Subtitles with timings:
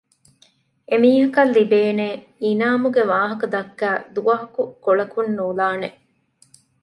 [0.87, 2.07] އެ މީހަކަށްލިބޭނޭ
[2.43, 5.89] އިނާމުގެވާހަކަ ދައްކައި ދުވަހަކު ކޮޅަކުންނުލާނެ